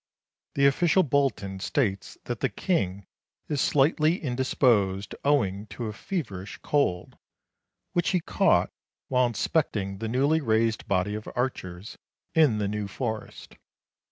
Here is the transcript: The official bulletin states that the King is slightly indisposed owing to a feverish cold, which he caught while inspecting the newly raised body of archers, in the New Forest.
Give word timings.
The 0.55 0.65
official 0.65 1.03
bulletin 1.03 1.59
states 1.59 2.17
that 2.23 2.39
the 2.39 2.49
King 2.49 3.05
is 3.47 3.61
slightly 3.61 4.17
indisposed 4.17 5.13
owing 5.23 5.67
to 5.67 5.85
a 5.85 5.93
feverish 5.93 6.57
cold, 6.63 7.19
which 7.93 8.09
he 8.09 8.19
caught 8.19 8.71
while 9.09 9.27
inspecting 9.27 9.99
the 9.99 10.07
newly 10.09 10.41
raised 10.41 10.87
body 10.87 11.13
of 11.13 11.29
archers, 11.35 11.99
in 12.33 12.57
the 12.57 12.67
New 12.67 12.87
Forest. 12.87 13.57